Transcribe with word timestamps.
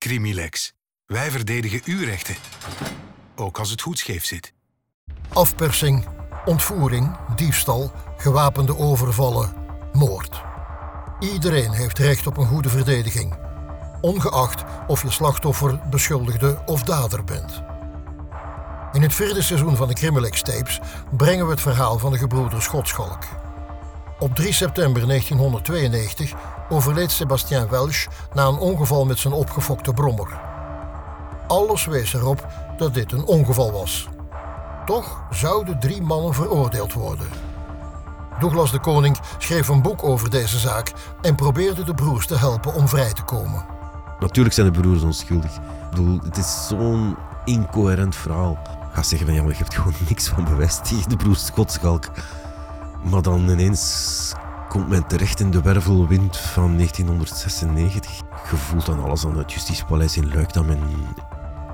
Crimilex. 0.00 0.72
Wij 1.06 1.30
verdedigen 1.30 1.80
uw 1.84 2.04
rechten. 2.04 2.34
Ook 3.36 3.58
als 3.58 3.70
het 3.70 3.80
goed 3.80 3.98
scheef 3.98 4.24
zit. 4.24 4.52
Afpersing, 5.28 6.06
ontvoering, 6.44 7.16
diefstal, 7.36 7.92
gewapende 8.16 8.76
overvallen, 8.76 9.54
moord. 9.92 10.42
Iedereen 11.18 11.70
heeft 11.70 11.98
recht 11.98 12.26
op 12.26 12.36
een 12.36 12.46
goede 12.46 12.68
verdediging, 12.68 13.38
ongeacht 14.00 14.64
of 14.86 15.02
je 15.02 15.10
slachtoffer, 15.10 15.80
beschuldigde 15.90 16.62
of 16.66 16.82
dader 16.82 17.24
bent. 17.24 17.62
In 18.92 19.02
het 19.02 19.14
vierde 19.14 19.42
seizoen 19.42 19.76
van 19.76 19.88
de 19.88 19.94
Crimilex 19.94 20.42
tapes 20.42 20.80
brengen 21.16 21.44
we 21.44 21.50
het 21.50 21.60
verhaal 21.60 21.98
van 21.98 22.12
de 22.12 22.18
gebroeders 22.18 22.64
Schotschalk. 22.64 23.24
Op 24.18 24.34
3 24.34 24.52
september 24.52 25.06
1992 25.06 26.34
overleed 26.70 27.10
Sébastien 27.10 27.68
Welch 27.68 28.06
na 28.34 28.46
een 28.46 28.58
ongeval 28.58 29.04
met 29.04 29.18
zijn 29.18 29.34
opgefokte 29.34 29.92
brommer. 29.92 30.40
Alles 31.46 31.84
wees 31.84 32.14
erop 32.14 32.46
dat 32.76 32.94
dit 32.94 33.12
een 33.12 33.24
ongeval 33.24 33.72
was. 33.72 34.08
Toch 34.86 35.22
zouden 35.30 35.80
drie 35.80 36.02
mannen 36.02 36.34
veroordeeld 36.34 36.92
worden. 36.92 37.26
Douglas 38.38 38.70
de 38.70 38.80
Koning 38.80 39.18
schreef 39.38 39.68
een 39.68 39.82
boek 39.82 40.04
over 40.04 40.30
deze 40.30 40.58
zaak 40.58 40.92
en 41.20 41.34
probeerde 41.34 41.84
de 41.84 41.94
broers 41.94 42.26
te 42.26 42.36
helpen 42.36 42.74
om 42.74 42.88
vrij 42.88 43.12
te 43.12 43.22
komen. 43.22 43.64
Natuurlijk 44.20 44.54
zijn 44.54 44.72
de 44.72 44.80
broers 44.80 45.02
onschuldig. 45.02 45.54
Ik 45.54 45.90
bedoel, 45.90 46.20
het 46.24 46.36
is 46.36 46.66
zo'n 46.66 47.16
incoherent 47.44 48.16
verhaal. 48.16 48.58
Ga 48.92 49.02
zeggen 49.02 49.26
van 49.26 49.36
ja, 49.36 49.42
maar 49.42 49.52
je 49.52 49.58
hebt 49.58 49.74
gewoon 49.74 49.94
niks 50.08 50.28
van 50.28 50.44
bewijs 50.44 50.80
tegen 50.82 51.08
de 51.08 51.16
broers 51.16 51.46
Schotschalk. 51.46 52.04
Maar 53.02 53.22
dan 53.22 53.48
ineens 53.48 54.32
komt 54.70 54.88
men 54.88 55.06
terecht 55.06 55.40
in 55.40 55.50
de 55.50 55.62
wervelwind 55.62 56.36
van 56.36 56.76
1996. 56.76 58.10
Je 58.50 58.56
voelt 58.56 58.86
dan 58.86 59.02
alles 59.02 59.24
aan 59.24 59.38
het 59.38 59.52
Justitiepaleis 59.52 60.16
in 60.16 60.34
Luik 60.34 60.52
dat 60.52 60.66
men 60.66 60.78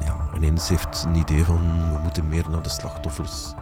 ja, 0.05 0.17
ineens 0.35 0.69
heeft 0.69 1.05
een 1.07 1.15
idee 1.15 1.45
van 1.45 1.61
we 1.93 1.99
moeten 2.03 2.29
meer 2.29 2.45
naar 2.51 2.63
de 2.63 2.69
slachtoffers. 2.69 3.55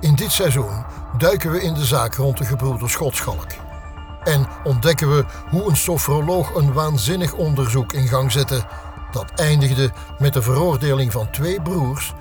In 0.00 0.14
dit 0.14 0.30
seizoen 0.30 0.84
duiken 1.18 1.50
we 1.50 1.62
in 1.62 1.74
de 1.74 1.84
zaak 1.84 2.14
rond 2.14 2.38
de 2.38 2.44
gebroeders 2.44 2.92
Schotschalk. 2.92 3.46
En 4.24 4.46
ontdekken 4.64 5.16
we 5.16 5.24
hoe 5.50 5.68
een 5.68 5.76
sofroloog 5.76 6.54
een 6.54 6.72
waanzinnig 6.72 7.32
onderzoek 7.32 7.92
in 7.92 8.08
gang 8.08 8.32
zette 8.32 8.64
dat 9.12 9.30
eindigde 9.30 9.90
met 10.18 10.32
de 10.32 10.42
veroordeling 10.42 11.12
van 11.12 11.30
twee 11.30 11.62
broers 11.62 12.14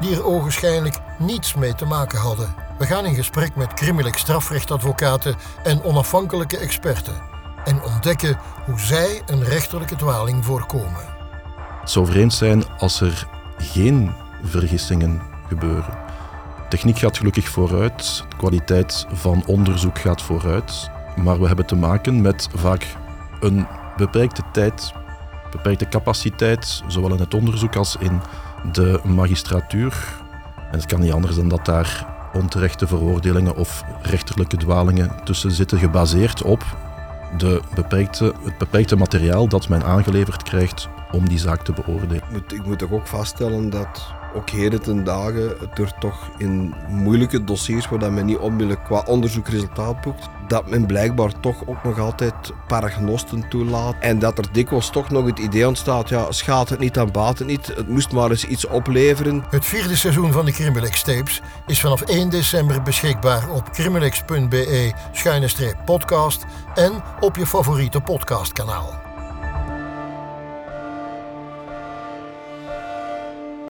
die 0.00 0.14
er 0.14 0.24
ogenschijnlijk 0.24 0.98
niets 1.18 1.54
mee 1.54 1.74
te 1.74 1.84
maken 1.84 2.18
hadden. 2.18 2.54
We 2.78 2.86
gaan 2.86 3.04
in 3.04 3.14
gesprek 3.14 3.56
met 3.56 3.74
crimineel 3.74 4.12
strafrechtadvocaten 4.14 5.34
en 5.62 5.82
onafhankelijke 5.82 6.58
experten 6.58 7.14
en 7.64 7.82
ontdekken 7.82 8.38
hoe 8.64 8.80
zij 8.80 9.22
een 9.26 9.44
rechterlijke 9.44 9.96
dwaling 9.96 10.44
voorkomen. 10.44 11.14
Het 11.80 11.90
zou 11.90 12.06
vreemd 12.06 12.34
zijn 12.34 12.64
als 12.78 13.00
er 13.00 13.26
geen 13.58 14.12
vergissingen 14.42 15.22
gebeuren. 15.48 15.98
Techniek 16.68 16.98
gaat 16.98 17.16
gelukkig 17.16 17.48
vooruit, 17.48 18.24
de 18.28 18.36
kwaliteit 18.36 19.06
van 19.12 19.42
onderzoek 19.46 19.98
gaat 19.98 20.22
vooruit, 20.22 20.90
maar 21.16 21.40
we 21.40 21.46
hebben 21.46 21.66
te 21.66 21.76
maken 21.76 22.20
met 22.20 22.48
vaak 22.54 22.96
een 23.40 23.66
beperkte 23.96 24.42
tijd, 24.52 24.92
beperkte 25.50 25.88
capaciteit, 25.88 26.82
zowel 26.86 27.12
in 27.12 27.20
het 27.20 27.34
onderzoek 27.34 27.76
als 27.76 27.96
in 27.96 28.20
de 28.72 29.00
magistratuur. 29.04 29.94
En 30.56 30.78
het 30.78 30.86
kan 30.86 31.00
niet 31.00 31.12
anders 31.12 31.36
dan 31.36 31.48
dat 31.48 31.64
daar 31.64 32.06
onterechte 32.32 32.86
veroordelingen 32.86 33.56
of 33.56 33.84
rechterlijke 34.02 34.56
dwalingen 34.56 35.10
tussen 35.24 35.50
zitten, 35.50 35.78
gebaseerd 35.78 36.42
op 36.42 36.64
de 37.36 37.60
beperkte, 37.74 38.34
het 38.44 38.58
beperkte 38.58 38.96
materiaal 38.96 39.48
dat 39.48 39.68
men 39.68 39.84
aangeleverd 39.84 40.42
krijgt 40.42 40.88
om 41.12 41.28
die 41.28 41.38
zaak 41.38 41.64
te 41.64 41.72
beoordelen. 41.72 42.16
Ik 42.16 42.30
moet, 42.30 42.52
ik 42.52 42.66
moet 42.66 42.78
toch 42.78 42.92
ook 42.92 43.06
vaststellen 43.06 43.70
dat 43.70 44.14
ook 44.36 44.50
heden 44.50 44.82
ten 44.82 45.04
dagen 45.04 45.56
er 45.74 45.92
toch 45.98 46.30
in 46.38 46.74
moeilijke 46.88 47.44
dossiers 47.44 47.88
waar 47.88 48.12
men 48.12 48.26
niet 48.26 48.38
onmiddellijk 48.38 48.84
qua 48.84 49.02
onderzoek 49.06 49.48
resultaat 49.48 50.00
boekt, 50.00 50.28
dat 50.48 50.70
men 50.70 50.86
blijkbaar 50.86 51.40
toch 51.40 51.66
ook 51.66 51.84
nog 51.84 51.98
altijd 51.98 52.34
paragnosten 52.66 53.48
toelaat 53.48 53.94
en 54.00 54.18
dat 54.18 54.38
er 54.38 54.44
dikwijls 54.52 54.90
toch 54.90 55.10
nog 55.10 55.26
het 55.26 55.38
idee 55.38 55.68
ontstaat, 55.68 56.08
ja, 56.08 56.32
schaadt 56.32 56.70
het 56.70 56.78
niet, 56.78 56.94
dan 56.94 57.10
baat 57.10 57.38
het 57.38 57.48
niet, 57.48 57.66
het 57.66 57.88
moest 57.88 58.12
maar 58.12 58.30
eens 58.30 58.44
iets 58.44 58.66
opleveren. 58.66 59.44
Het 59.50 59.64
vierde 59.64 59.96
seizoen 59.96 60.32
van 60.32 60.44
de 60.44 60.52
Crimilex 60.52 61.02
tapes 61.02 61.42
is 61.66 61.80
vanaf 61.80 62.02
1 62.02 62.30
december 62.30 62.82
beschikbaar 62.82 63.50
op 63.50 63.70
crimilex.be-podcast 63.70 66.44
en 66.74 66.92
op 67.20 67.36
je 67.36 67.46
favoriete 67.46 68.00
podcastkanaal. 68.00 69.05